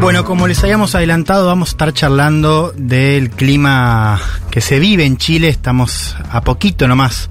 [0.00, 4.18] Bueno, como les habíamos adelantado, vamos a estar charlando del clima
[4.50, 5.48] que se vive en Chile.
[5.48, 7.28] Estamos a poquito nomás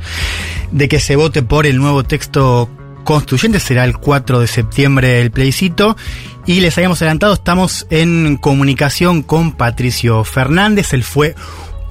[0.72, 2.70] de que se vote por el nuevo texto
[3.04, 3.60] constituyente.
[3.60, 5.98] Será el 4 de septiembre el plebiscito.
[6.46, 10.94] Y les habíamos adelantado, estamos en comunicación con Patricio Fernández.
[10.94, 11.36] Él fue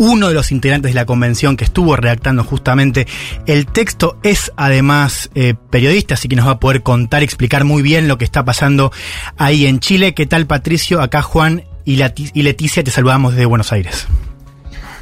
[0.03, 3.07] uno de los integrantes de la convención que estuvo redactando justamente
[3.47, 7.83] el texto es además eh, periodista, así que nos va a poder contar, explicar muy
[7.83, 8.91] bien lo que está pasando
[9.37, 10.13] ahí en Chile.
[10.13, 11.01] ¿Qué tal Patricio?
[11.01, 12.03] Acá Juan y,
[12.43, 14.09] Leticia te saludamos desde Buenos Aires.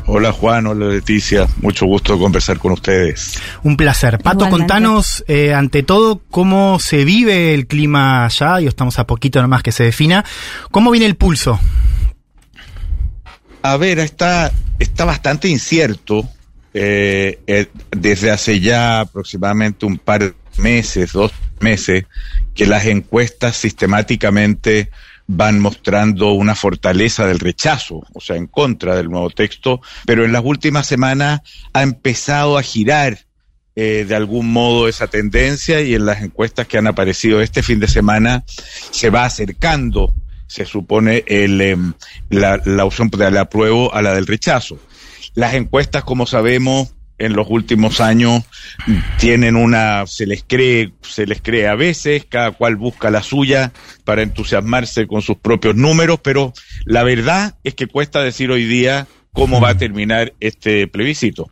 [0.04, 3.40] Hola Juan, hola Leticia, mucho gusto conversar con ustedes.
[3.62, 4.18] Un placer.
[4.18, 9.40] Pato, contanos eh, ante todo cómo se vive el clima allá, y estamos a poquito
[9.40, 10.26] nomás que se defina.
[10.70, 11.58] ¿Cómo viene el pulso?
[13.62, 16.28] A ver, está, está bastante incierto
[16.74, 22.04] eh, eh, desde hace ya aproximadamente un par de meses, dos meses,
[22.54, 24.90] que las encuestas sistemáticamente
[25.26, 30.32] van mostrando una fortaleza del rechazo, o sea, en contra del nuevo texto, pero en
[30.32, 31.40] las últimas semanas
[31.72, 33.18] ha empezado a girar
[33.76, 37.78] eh, de algún modo esa tendencia y en las encuestas que han aparecido este fin
[37.78, 38.42] de semana
[38.90, 40.12] se va acercando
[40.50, 41.92] se supone el, em,
[42.28, 44.80] la, la opción del apruebo a la del rechazo.
[45.34, 48.42] Las encuestas, como sabemos, en los últimos años
[49.18, 53.72] tienen una, se les cree, se les cree a veces, cada cual busca la suya
[54.04, 56.52] para entusiasmarse con sus propios números, pero
[56.84, 61.48] la verdad es que cuesta decir hoy día cómo va a terminar este plebiscito.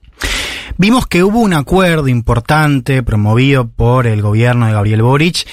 [0.77, 5.47] Vimos que hubo un acuerdo importante promovido por el gobierno de Gabriel Boric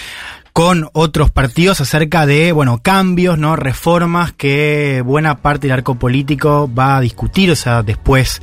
[0.55, 3.57] con otros partidos acerca de, bueno, cambios, ¿no?
[3.57, 8.41] Reformas que buena parte del arco político va a discutir, o sea, después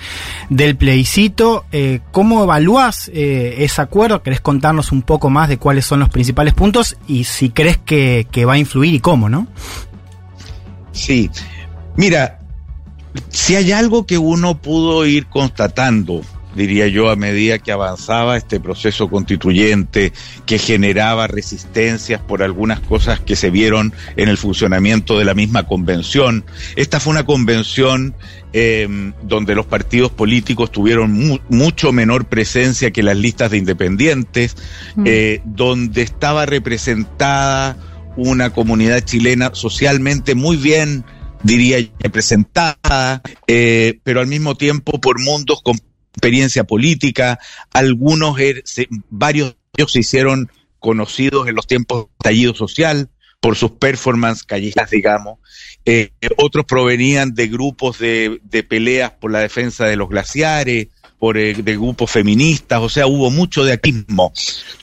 [0.51, 1.65] del plebiscito.
[1.73, 4.23] Eh, ¿Cómo evalúas eh, ese acuerdo?
[4.23, 8.27] ¿Querés contarnos un poco más de cuáles son los principales puntos y si crees que,
[8.31, 9.47] que va a influir y cómo, no?
[10.93, 11.31] Sí.
[11.97, 12.41] Mira,
[13.31, 16.21] si hay algo que uno pudo ir constatando
[16.55, 20.13] diría yo, a medida que avanzaba este proceso constituyente,
[20.47, 25.67] que generaba resistencias por algunas cosas que se vieron en el funcionamiento de la misma
[25.67, 26.45] convención.
[26.77, 28.15] Esta fue una convención
[28.53, 34.57] eh, donde los partidos políticos tuvieron mucho menor presencia que las listas de independientes,
[34.97, 35.05] mm.
[35.07, 37.77] eh, donde estaba representada
[38.17, 41.05] una comunidad chilena socialmente muy bien
[41.43, 45.61] diría representada, eh, pero al mismo tiempo por mundos
[46.13, 47.39] experiencia política,
[47.73, 48.63] algunos, er,
[49.11, 53.09] varios de ellos se hicieron conocidos en los tiempos de estallido social
[53.41, 55.39] por sus performances callejeras, digamos.
[55.85, 61.55] Eh, otros provenían de grupos de, peleas por la defensa de los glaciares, por eh,
[61.55, 64.33] de grupos feministas, o sea, hubo mucho de aquismo.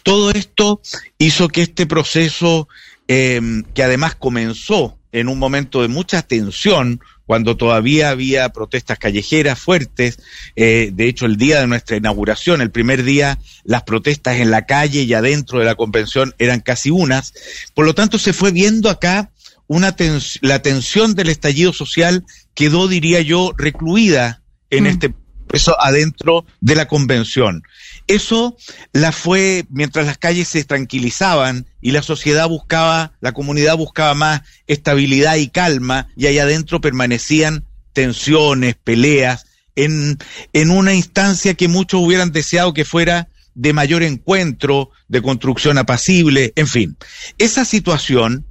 [0.03, 0.81] Todo esto
[1.17, 2.67] hizo que este proceso,
[3.07, 3.39] eh,
[3.73, 10.17] que además comenzó en un momento de mucha tensión, cuando todavía había protestas callejeras fuertes.
[10.55, 14.65] Eh, de hecho, el día de nuestra inauguración, el primer día, las protestas en la
[14.65, 17.35] calle y adentro de la convención eran casi unas.
[17.75, 19.29] Por lo tanto, se fue viendo acá
[19.67, 19.95] una
[20.41, 22.25] la tensión del estallido social
[22.55, 24.41] quedó, diría yo, recluida
[24.71, 24.87] en mm.
[24.87, 25.13] este
[25.53, 27.61] eso adentro de la convención.
[28.09, 28.57] Eso
[28.91, 34.41] la fue mientras las calles se tranquilizaban y la sociedad buscaba, la comunidad buscaba más
[34.65, 40.17] estabilidad y calma y ahí adentro permanecían tensiones, peleas, en,
[40.53, 46.51] en una instancia que muchos hubieran deseado que fuera de mayor encuentro, de construcción apacible,
[46.55, 46.97] en fin.
[47.37, 48.43] Esa situación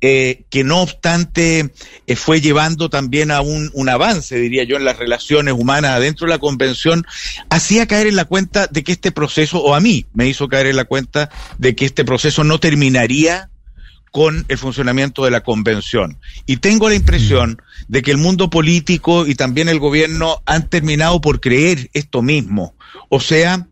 [0.00, 1.72] eh, que no obstante
[2.06, 6.26] eh, fue llevando también a un, un, avance, diría yo, en las relaciones humanas dentro
[6.26, 7.04] de la convención,
[7.50, 10.66] hacía caer en la cuenta de que este proceso, o a mí me hizo caer
[10.66, 13.50] en la cuenta de que este proceso no terminaría
[14.12, 16.18] con el funcionamiento de la convención.
[16.46, 21.20] Y tengo la impresión de que el mundo político y también el gobierno han terminado
[21.20, 22.74] por creer esto mismo.
[23.08, 23.66] O sea,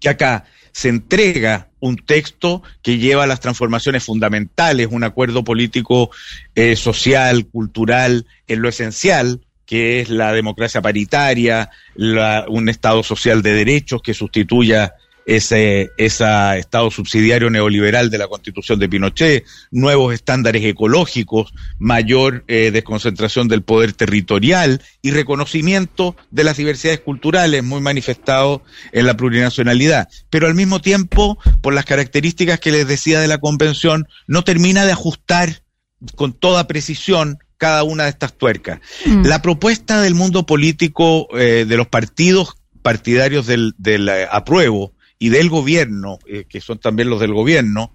[0.00, 6.10] que acá se entrega un texto que lleva las transformaciones fundamentales, un acuerdo político,
[6.54, 13.54] eh, social, cultural, en lo esencial, que es la democracia paritaria, un Estado social de
[13.54, 14.94] derechos que sustituya
[15.26, 23.48] ese, Estado subsidiario neoliberal de la Constitución de Pinochet, nuevos estándares ecológicos, mayor eh, desconcentración
[23.48, 30.08] del poder territorial y reconocimiento de las diversidades culturales muy manifestado en la plurinacionalidad.
[30.30, 34.84] Pero al mismo tiempo, por las características que les decía de la Convención, no termina
[34.84, 35.62] de ajustar
[36.16, 38.80] con toda precisión cada una de estas tuercas.
[39.06, 39.24] Mm.
[39.26, 44.92] La propuesta del mundo político eh, de los partidos partidarios del, del eh, apruebo
[45.22, 47.92] y del gobierno, eh, que son también los del gobierno,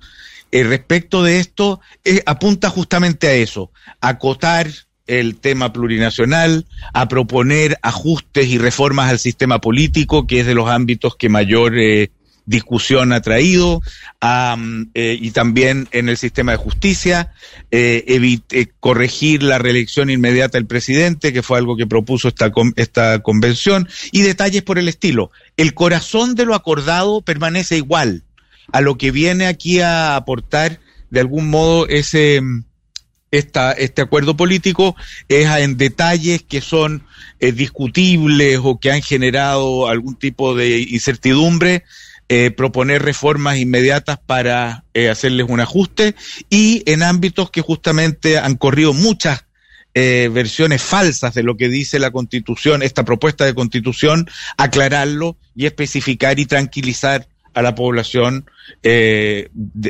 [0.49, 1.81] respecto de esto,
[2.25, 3.69] apunta justamente a eso,
[3.99, 4.67] acotar
[5.05, 10.69] el tema plurinacional, a proponer ajustes y reformas al sistema político, que es de los
[10.69, 11.73] ámbitos que mayor
[12.47, 13.81] discusión ha traído,
[14.93, 17.33] eh, y también en el sistema de justicia,
[17.69, 23.19] eh, eh, corregir la reelección inmediata del presidente, que fue algo que propuso esta, esta
[23.19, 25.29] convención, y detalles por el estilo.
[25.57, 28.23] El corazón de lo acordado permanece igual
[28.71, 30.79] a lo que viene aquí a aportar
[31.09, 32.41] de algún modo ese
[33.29, 34.95] esta, este acuerdo político
[35.27, 37.03] es en detalles que son
[37.39, 41.83] discutibles o que han generado algún tipo de incertidumbre
[42.29, 46.13] eh, proponer reformas inmediatas para eh, hacerles un ajuste
[46.49, 49.45] y en ámbitos que justamente han corrido muchas
[49.93, 55.67] eh, versiones falsas de lo que dice la constitución, esta propuesta de constitución, aclararlo y
[55.67, 58.45] especificar y tranquilizar a la población,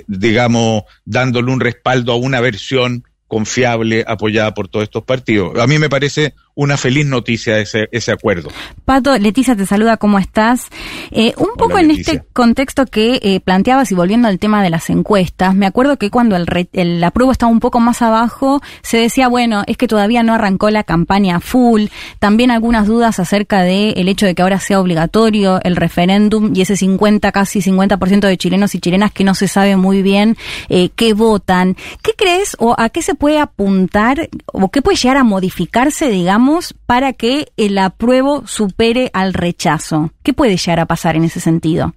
[0.07, 5.60] digamos, dándole un respaldo a una versión confiable, apoyada por todos estos partidos.
[5.60, 8.50] A mí me parece una feliz noticia ese, ese acuerdo.
[8.83, 10.69] Pato, Leticia te saluda, ¿cómo estás?
[11.12, 14.89] Eh, un poco en este contexto que eh, planteabas y volviendo al tema de las
[14.89, 19.27] encuestas, me acuerdo que cuando el, el apruebo estaba un poco más abajo, se decía,
[19.27, 21.86] bueno, es que todavía no arrancó la campaña full,
[22.18, 26.62] también algunas dudas acerca del el hecho de que ahora sea obligatorio el referéndum y
[26.62, 30.36] ese 50, casi 50% de chilenos y chilenas que no se sabe muy bien
[30.69, 31.77] eh, qué votan.
[32.01, 36.47] ¿Qué crees o a qué se puede apuntar o qué puede llegar a modificarse, digamos,
[36.86, 40.12] para que el apruebo supere al rechazo?
[40.24, 41.94] ¿Qué puede llegar a pasar en ese sentido?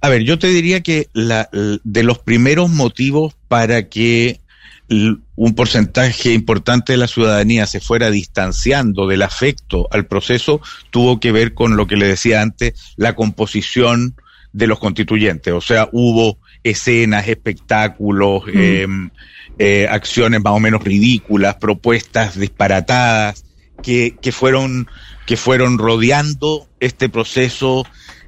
[0.00, 4.40] A ver, yo te diría que de los primeros motivos para que
[4.88, 11.30] un porcentaje importante de la ciudadanía se fuera distanciando del afecto al proceso tuvo que
[11.30, 14.16] ver con lo que le decía antes, la composición
[14.52, 15.54] de los constituyentes.
[15.54, 18.58] O sea, hubo escenas, espectáculos, mm.
[18.58, 19.10] em,
[19.58, 23.44] eh, acciones más o menos ridículas, propuestas disparatadas,
[23.82, 24.88] que, que, fueron,
[25.26, 27.86] que fueron rodeando este proceso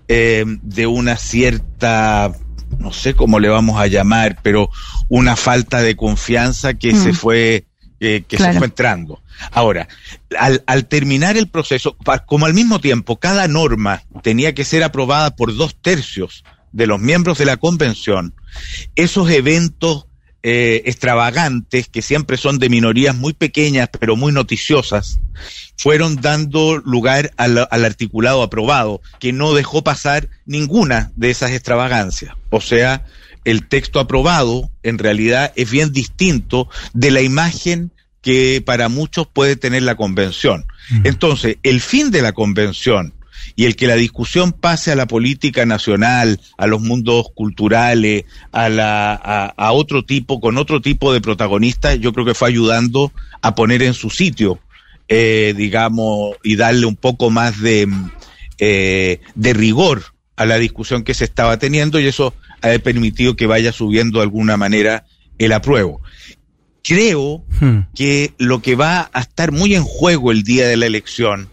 [0.09, 2.33] eh, de una cierta,
[2.79, 4.71] no sé cómo le vamos a llamar, pero
[5.09, 7.67] una falta de confianza que se fue,
[7.99, 9.23] que se fue entrando.
[9.51, 9.89] Ahora,
[10.39, 11.97] al, al, terminar el proceso,
[12.27, 17.01] como al mismo tiempo cada norma tenía que ser aprobada por dos tercios de los
[17.01, 18.35] miembros de la convención,
[18.97, 20.07] esos eventos
[20.43, 25.21] eh, extravagantes, que siempre son de minorías muy pequeñas pero muy noticiosas,
[25.77, 32.35] fueron dando lugar al, al, articulado aprobado, que no dejó pasar ninguna de esas extravagancias.
[32.51, 33.05] O sea,
[33.45, 39.57] el texto aprobado en realidad es bien distinto de la imagen que para muchos puede
[39.57, 40.65] tener la convención.
[41.05, 43.15] Entonces, el fin de la convención
[43.57, 48.69] y el que la discusión pase a la política nacional, a los mundos culturales, a,
[48.69, 53.55] la, a, otro tipo, con otro tipo de protagonistas, yo creo que fue ayudando a
[53.55, 54.59] poner en su sitio,
[55.09, 57.89] eh, digamos, y darle un poco más de,
[58.59, 60.03] eh, de rigor
[60.37, 64.25] a la discusión que se estaba teniendo y eso ha permitido que vaya subiendo de
[64.25, 65.05] alguna manera
[65.39, 66.01] el apruebo.
[66.83, 67.79] Creo hmm.
[67.95, 71.49] que lo que va a estar muy en juego el día de la elección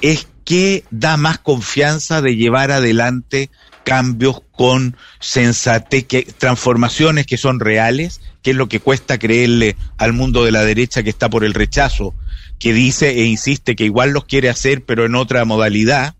[0.00, 3.50] es ¿qué da más confianza de llevar adelante
[3.84, 10.12] cambios con sensatez, que, transformaciones que son reales, que es lo que cuesta creerle al
[10.12, 12.14] mundo de la derecha que está por el rechazo,
[12.58, 16.14] que dice e insiste que igual los quiere hacer pero en otra modalidad,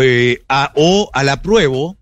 [0.00, 1.96] eh, o al apruebo,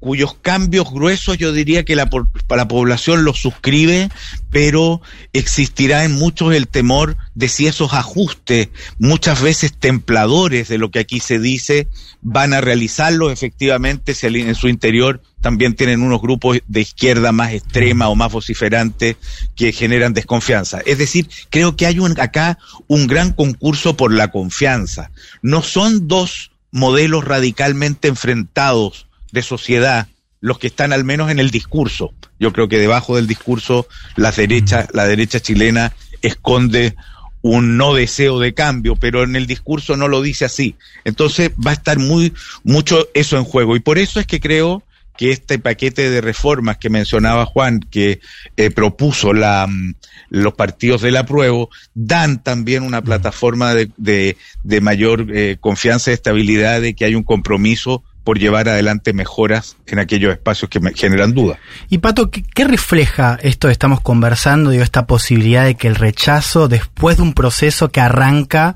[0.00, 2.10] cuyos cambios gruesos yo diría que la,
[2.48, 4.08] la población los suscribe,
[4.50, 5.02] pero
[5.34, 11.00] existirá en muchos el temor de si esos ajustes, muchas veces templadores de lo que
[11.00, 11.86] aquí se dice,
[12.22, 17.52] van a realizarlo efectivamente si en su interior también tienen unos grupos de izquierda más
[17.52, 19.16] extrema o más vociferantes
[19.54, 20.80] que generan desconfianza.
[20.84, 25.10] Es decir, creo que hay un, acá un gran concurso por la confianza.
[25.42, 30.08] No son dos modelos radicalmente enfrentados de sociedad
[30.40, 32.14] los que están al menos en el discurso.
[32.38, 36.96] Yo creo que debajo del discurso la derecha, la derecha chilena esconde
[37.42, 40.76] un no deseo de cambio, pero en el discurso no lo dice así.
[41.04, 42.32] Entonces va a estar muy
[42.64, 44.82] mucho eso en juego y por eso es que creo
[45.16, 48.20] que este paquete de reformas que mencionaba Juan, que
[48.56, 49.94] eh, propuso la, mm,
[50.30, 56.80] los partidos del apruebo, dan también una plataforma de, de, mayor eh, confianza y estabilidad
[56.80, 61.58] de que hay un compromiso por llevar adelante mejoras en aquellos espacios que generan duda.
[61.88, 66.68] Y Pato, ¿qué, refleja esto que estamos conversando, digo, esta posibilidad de que el rechazo,
[66.68, 68.74] después de un proceso que arranca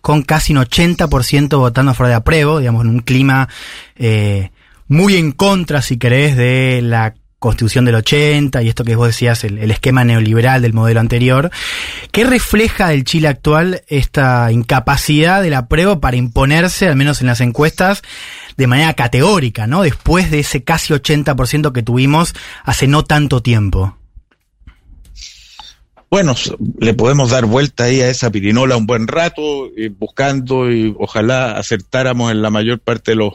[0.00, 3.48] con casi un 80% votando a favor de apruebo, digamos, en un clima
[3.96, 4.50] eh,
[4.88, 9.44] muy en contra, si querés, de la constitución del 80 y esto que vos decías,
[9.44, 11.50] el, esquema neoliberal del modelo anterior,
[12.10, 17.26] ¿qué refleja del Chile actual esta incapacidad de la prueba para imponerse, al menos en
[17.26, 18.02] las encuestas,
[18.56, 19.82] de manera categórica, ¿no?
[19.82, 23.96] Después de ese casi 80% que tuvimos hace no tanto tiempo.
[26.08, 26.34] Bueno,
[26.78, 31.58] le podemos dar vuelta ahí a esa pirinola un buen rato, eh, buscando y ojalá
[31.58, 33.34] acertáramos en la mayor parte de los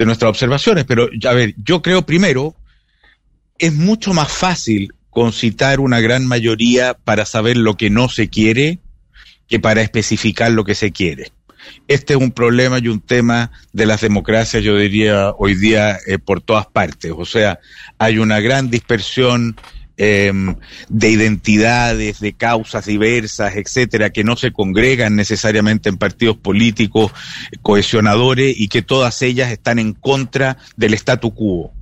[0.00, 2.54] de nuestras observaciones, pero a ver, yo creo primero
[3.60, 8.78] es mucho más fácil concitar una gran mayoría para saber lo que no se quiere
[9.48, 11.32] que para especificar lo que se quiere.
[11.88, 16.18] Este es un problema y un tema de las democracias, yo diría, hoy día eh,
[16.18, 17.12] por todas partes.
[17.14, 17.58] O sea,
[17.98, 19.56] hay una gran dispersión
[19.96, 20.56] em,
[20.88, 27.12] de identidades, de causas diversas, etcétera, que no se congregan necesariamente en partidos políticos
[27.60, 31.74] cohesionadores y que todas ellas están en contra del statu quo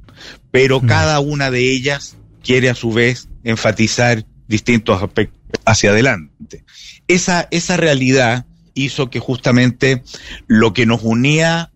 [0.51, 0.87] pero mm.
[0.87, 6.65] cada una de ellas quiere a su vez enfatizar distintos aspectos hacia adelante.
[7.07, 10.03] Esa, esa realidad hizo que justamente
[10.47, 11.73] lo que nos unía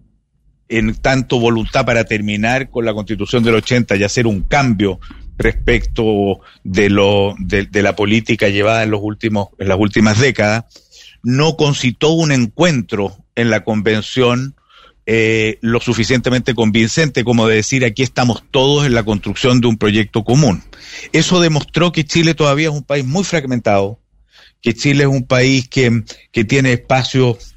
[0.68, 5.00] en tanto voluntad para terminar con la constitución del 80 y hacer un cambio
[5.37, 10.64] respecto de lo de, de, la política llevada en los últimos en las últimas décadas
[11.22, 14.54] no concitó un encuentro en la convención
[15.06, 19.76] eh, lo suficientemente convincente como de decir aquí estamos todos en la construcción de un
[19.76, 20.62] proyecto común.
[21.12, 23.99] Eso demostró que Chile todavía es un país muy fragmentado,
[24.61, 27.52] que Chile es un país que, que tiene espacios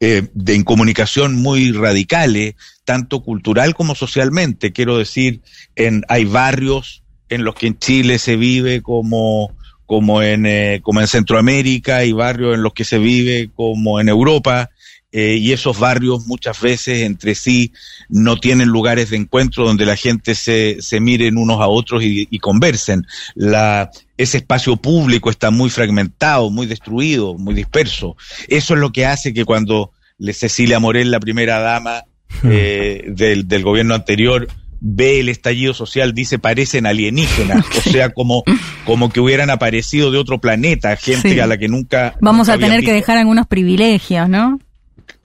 [0.00, 4.72] eh, de incomunicación muy radicales, tanto cultural como socialmente.
[4.72, 5.40] Quiero decir,
[5.76, 9.56] en, hay barrios en los que en Chile se vive como,
[9.86, 14.08] como en, eh, como en Centroamérica, hay barrios en los que se vive como en
[14.08, 14.70] Europa,
[15.12, 17.72] eh, y esos barrios muchas veces entre sí
[18.08, 22.26] no tienen lugares de encuentro donde la gente se, se miren unos a otros y,
[22.30, 23.06] y conversen.
[23.34, 28.16] La, ese espacio público está muy fragmentado, muy destruido, muy disperso.
[28.48, 29.92] Eso es lo que hace que cuando
[30.32, 32.04] Cecilia Morel, la primera dama
[32.44, 34.48] eh, del, del gobierno anterior,
[34.80, 38.42] ve el estallido social, dice parecen alienígenas, o sea, como,
[38.84, 42.16] como que hubieran aparecido de otro planeta, gente a la que nunca...
[42.20, 44.58] Vamos a tener que dejar algunos privilegios, ¿no?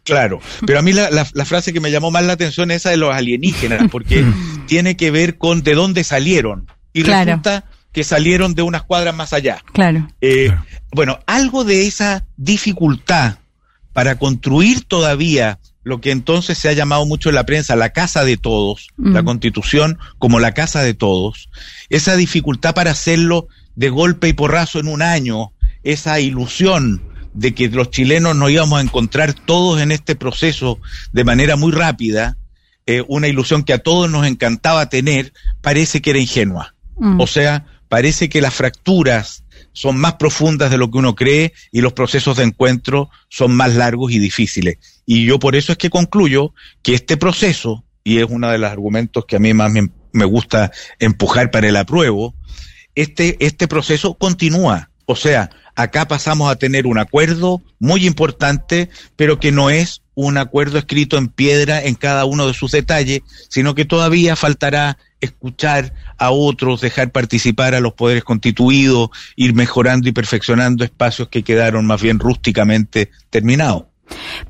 [0.08, 2.92] Claro, pero a mí la, la, frase que me llamó más la atención es esa
[2.92, 4.26] de los alienígenas, porque
[4.66, 6.68] tiene que ver con de dónde salieron.
[6.94, 9.62] Y resulta que salieron de unas cuadras más allá.
[9.74, 10.08] Claro.
[10.22, 10.56] Eh,
[10.92, 13.40] bueno, algo de esa dificultad
[13.92, 18.24] para construir todavía lo que entonces se ha llamado mucho en la prensa la casa
[18.24, 21.50] de todos, la constitución como la casa de todos,
[21.90, 27.02] esa dificultad para hacerlo de golpe y porrazo en un año, esa ilusión
[27.38, 30.80] de que los chilenos nos íbamos a encontrar todos en este proceso
[31.12, 32.36] de manera muy rápida,
[32.88, 36.74] eh, una ilusión que a todos nos encantaba tener, parece que era ingenua.
[36.98, 37.22] Mm.
[37.22, 41.82] O sea, parece que las fracturas son más profundas de lo que uno cree y
[41.82, 44.80] los procesos de encuentro son más largos y difíciles.
[45.06, 48.72] Y yo por eso es que concluyo que este proceso, y es uno de los
[48.72, 52.34] argumentos que a mí más me, me gusta empujar para el apruebo,
[52.96, 54.90] este, este proceso continúa.
[55.06, 60.38] O sea, acá pasamos a tener un acuerdo muy importante, pero que no es un
[60.38, 65.94] acuerdo escrito en piedra en cada uno de sus detalles, sino que todavía faltará escuchar
[66.18, 71.86] a otros, dejar participar a los poderes constituidos, ir mejorando y perfeccionando espacios que quedaron
[71.86, 73.84] más bien rústicamente terminados.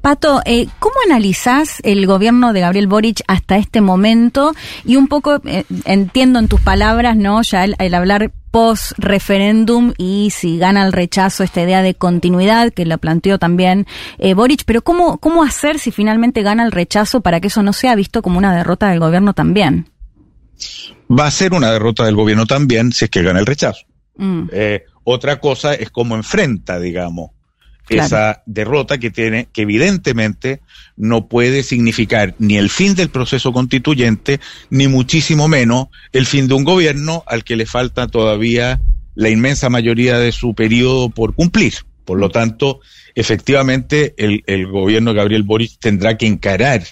[0.01, 4.53] Pato, eh, ¿cómo analizás el gobierno de Gabriel Boric hasta este momento?
[4.85, 7.41] Y un poco eh, entiendo en tus palabras, ¿no?
[7.41, 12.85] Ya el, hablar post referéndum y si gana el rechazo esta idea de continuidad que
[12.85, 13.85] la planteó también
[14.17, 17.73] eh, Boric, pero ¿cómo, ¿cómo hacer si finalmente gana el rechazo para que eso no
[17.73, 19.89] sea visto como una derrota del gobierno también?
[21.09, 23.85] Va a ser una derrota del gobierno también si es que gana el rechazo.
[24.15, 24.43] Mm.
[24.51, 27.31] Eh, otra cosa es cómo enfrenta, digamos,
[27.89, 30.61] esa derrota que tiene, que evidentemente
[30.95, 34.39] no puede significar ni el fin del proceso constituyente,
[34.69, 38.81] ni muchísimo menos el fin de un gobierno al que le falta todavía
[39.15, 41.73] la inmensa mayoría de su periodo por cumplir.
[42.05, 42.79] Por lo tanto,
[43.15, 46.83] efectivamente, el, el gobierno de Gabriel Boric tendrá que encarar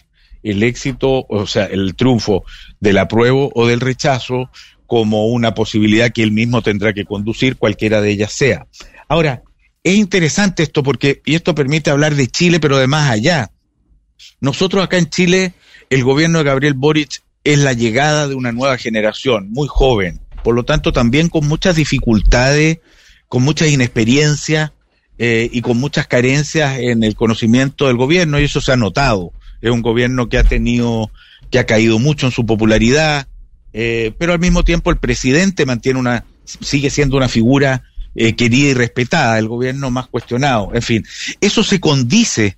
[0.44, 2.44] el éxito, o sea, el triunfo
[2.80, 4.50] del apruebo o del rechazo
[4.86, 8.68] como una posibilidad que él mismo tendrá que conducir, cualquiera de ellas sea.
[9.08, 9.44] Ahora,
[9.86, 13.51] es interesante esto porque, y esto permite hablar de Chile, pero de más allá.
[14.42, 15.54] Nosotros acá en Chile
[15.92, 20.56] el gobierno de Gabriel Boric es la llegada de una nueva generación, muy joven, por
[20.56, 22.80] lo tanto también con muchas dificultades,
[23.27, 24.74] con mucha inexperiencia
[25.20, 29.34] eh, y con muchas carencias en el conocimiento del gobierno, y eso se ha notado.
[29.62, 31.12] Es un gobierno que ha tenido,
[31.51, 33.27] que ha caído mucho en su popularidad,
[33.72, 37.84] eh, pero al mismo tiempo el presidente mantiene una, sigue siendo una figura
[38.15, 40.72] eh, querida y respetada, el gobierno más cuestionado.
[40.74, 41.05] En fin,
[41.41, 42.57] eso se condice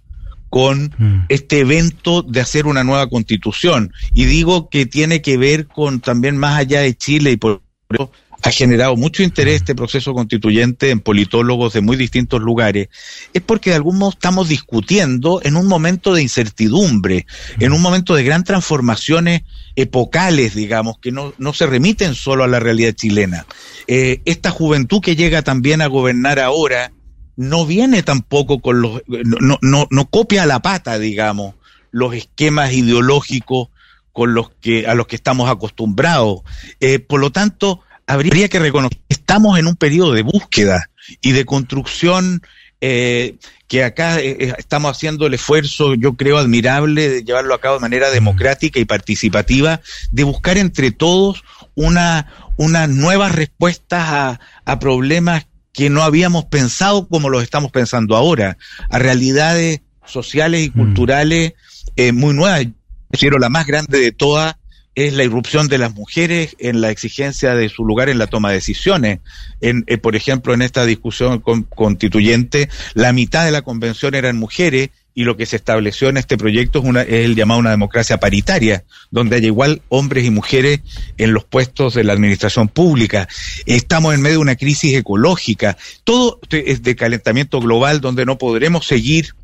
[0.50, 1.26] con mm.
[1.30, 3.94] este evento de hacer una nueva constitución.
[4.14, 8.12] Y digo que tiene que ver con también más allá de Chile y por eso
[8.44, 12.90] ha generado mucho interés este proceso constituyente en politólogos de muy distintos lugares,
[13.34, 17.26] es porque de algún modo estamos discutiendo en un momento de incertidumbre,
[17.60, 19.42] en un momento de gran transformaciones
[19.78, 23.46] epocales, digamos, que no, no se remiten solo a la realidad chilena.
[23.86, 26.92] Eh, esta juventud que llega también a gobernar ahora,
[27.36, 31.54] no viene tampoco con los, no, no, no copia a la pata, digamos,
[31.92, 33.70] los esquemas ideológicos
[34.12, 36.42] con los que, a los que estamos acostumbrados.
[36.80, 40.90] Eh, por lo tanto, habría que reconocer que estamos en un periodo de búsqueda
[41.22, 42.42] y de construcción
[42.82, 47.76] eh, que acá eh, estamos haciendo el esfuerzo, yo creo, admirable de llevarlo a cabo
[47.76, 49.82] de manera democrática y participativa,
[50.12, 51.44] de buscar entre todos
[51.76, 58.16] una, unas nuevas respuestas a, a problemas que no habíamos pensado como los estamos pensando
[58.16, 58.58] ahora,
[58.90, 60.74] a realidades sociales y mm.
[60.74, 61.54] culturales
[61.96, 62.66] eh, muy nuevas.
[63.12, 64.56] Quiero la más grande de todas
[64.98, 68.50] es la irrupción de las mujeres en la exigencia de su lugar en la toma
[68.50, 69.20] de decisiones.
[69.62, 74.90] En, eh, por ejemplo, en esta discusión constituyente, la mitad de la convención eran mujeres
[75.14, 78.20] y lo que se estableció en este proyecto es, una, es el llamado una democracia
[78.20, 80.80] paritaria, donde haya igual hombres y mujeres
[81.20, 83.28] en los puestos de la administración pública.
[83.68, 85.78] Estamos en medio de una crisis ecológica.
[86.06, 89.36] Todo es de calentamiento global donde no podremos seguir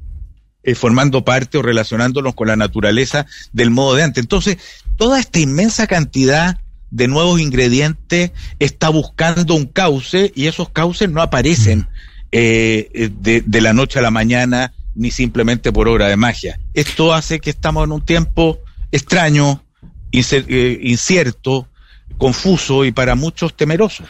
[0.66, 4.24] eh, formando parte o relacionándonos con la naturaleza del modo de antes.
[4.24, 4.58] Entonces,
[4.98, 6.60] toda esta inmensa cantidad
[6.92, 11.88] de nuevos ingredientes está buscando un cauce y esos cauces no aparecen
[12.32, 16.60] eh, de, de la noche a la mañana ni simplemente por obra de magia.
[16.74, 18.60] Esto hace que estamos en un tiempo
[18.92, 19.64] extraño,
[20.12, 21.68] eh, incierto,
[22.18, 24.04] confuso y para muchos temeroso.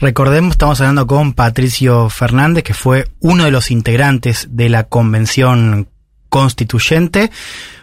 [0.00, 5.88] Recordemos, estamos hablando con Patricio Fernández, que fue uno de los integrantes de la convención
[6.28, 7.30] constituyente.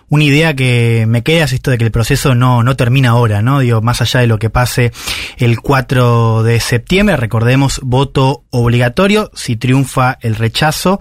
[0.10, 3.42] Una idea que me queda es esto de que el proceso no, no termina ahora,
[3.42, 3.60] ¿no?
[3.60, 4.92] Digo, más allá de lo que pase
[5.38, 11.00] el 4 de septiembre, recordemos, voto obligatorio, si triunfa el rechazo,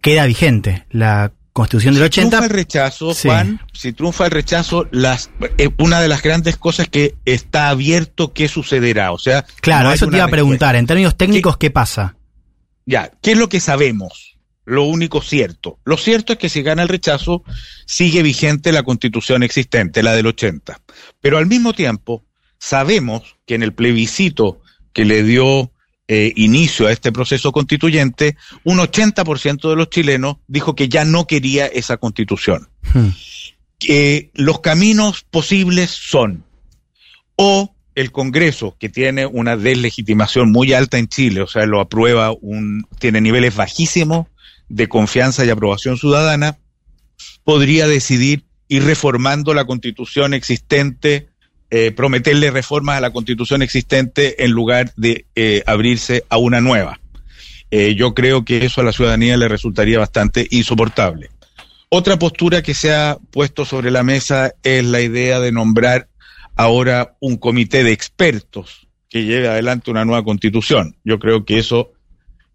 [0.00, 2.22] queda vigente la Constitución del 80.
[2.22, 6.56] Si triunfa el rechazo, Juan, si triunfa el rechazo, las, eh, una de las grandes
[6.56, 9.12] cosas que está abierto, ¿qué sucederá?
[9.12, 12.14] O sea, claro, eso te iba a preguntar, en términos técnicos, ¿qué, pasa?
[12.86, 14.38] Ya, ¿qué es lo que sabemos?
[14.64, 15.78] Lo único cierto.
[15.84, 17.42] Lo cierto es que si gana el rechazo,
[17.86, 20.80] sigue vigente la constitución existente, la del 80.
[21.20, 22.24] Pero al mismo tiempo,
[22.58, 24.60] sabemos que en el plebiscito
[24.92, 25.72] que le dio
[26.08, 31.26] eh, inicio a este proceso constituyente, un 80% de los chilenos dijo que ya no
[31.26, 32.68] quería esa constitución.
[32.92, 33.10] Hmm.
[33.78, 36.44] Que los caminos posibles son
[37.36, 42.32] o el Congreso, que tiene una deslegitimación muy alta en Chile, o sea, lo aprueba,
[42.32, 44.26] un, tiene niveles bajísimos
[44.70, 46.56] de confianza y aprobación ciudadana,
[47.44, 51.30] podría decidir ir reformando la constitución existente
[51.72, 56.98] eh, prometerle reformas a la constitución existente en lugar de eh, abrirse a una nueva.
[57.70, 61.30] Eh, yo creo que eso a la ciudadanía le resultaría bastante insoportable.
[61.88, 66.08] Otra postura que se ha puesto sobre la mesa es la idea de nombrar
[66.56, 70.96] ahora un comité de expertos que lleve adelante una nueva constitución.
[71.04, 71.92] Yo creo que eso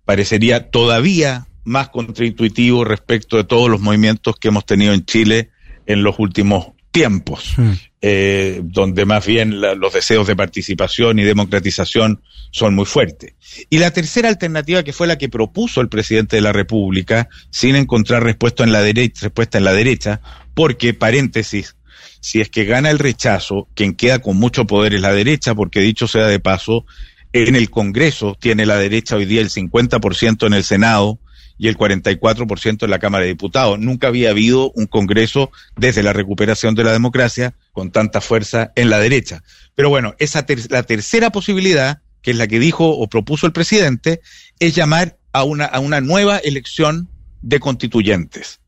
[0.03, 5.49] parecería todavía más contraintuitivo respecto de todos los movimientos que hemos tenido en Chile
[5.85, 7.71] en los últimos tiempos, hmm.
[8.01, 13.33] eh, donde más bien los deseos de participación y democratización son muy fuertes.
[13.69, 17.75] Y la tercera alternativa, que fue la que propuso el presidente de la República, sin
[17.75, 20.21] encontrar respuesta en la derecha, respuesta en la derecha,
[20.53, 21.75] porque, paréntesis,
[22.21, 25.81] si es que gana el rechazo, quien queda con mucho poder es la derecha, porque
[25.81, 26.85] dicho sea de paso,
[27.33, 31.19] en el Congreso tiene la derecha hoy día el 50% en el Senado,
[31.57, 33.79] y el 44% en la Cámara de Diputados.
[33.79, 38.89] Nunca había habido un Congreso desde la recuperación de la democracia con tanta fuerza en
[38.89, 39.43] la derecha.
[39.75, 44.21] Pero bueno, esa la tercera posibilidad, que es la que dijo o propuso el presidente,
[44.59, 47.09] es llamar a una, a una nueva elección
[47.41, 48.59] de constituyentes.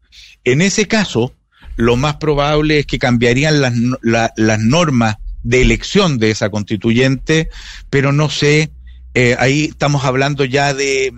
[0.44, 1.34] En ese caso,
[1.76, 3.74] lo más probable es que cambiarían las,
[4.36, 7.50] las normas de elección de esa constituyente,
[7.90, 8.72] pero no sé,
[9.14, 11.14] eh, ahí estamos hablando ya de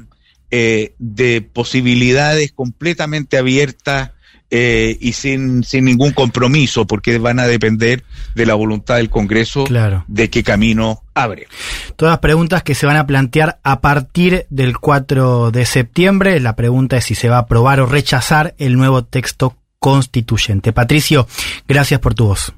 [0.51, 4.11] eh, de posibilidades completamente abiertas
[4.51, 9.65] eh, y sin, sin ningún compromiso, porque van a depender de la voluntad del Congreso
[10.07, 11.47] de qué camino abre.
[11.95, 16.39] Todas preguntas que se van a plantear a partir del 4 de septiembre.
[16.39, 20.73] La pregunta es si se va a aprobar o rechazar el nuevo texto constituyente.
[20.73, 21.27] Patricio,
[21.67, 22.51] gracias por tu voz.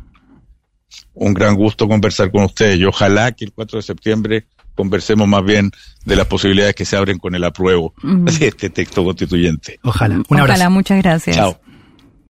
[1.14, 5.44] Un gran gusto conversar con ustedes y ojalá que el 4 de septiembre conversemos más
[5.44, 5.72] bien
[6.06, 9.80] de las posibilidades que se abren con el apruebo de este texto constituyente.
[9.84, 10.16] Ojalá.
[10.16, 11.36] Un Ojalá, muchas gracias.
[11.36, 11.60] Chao.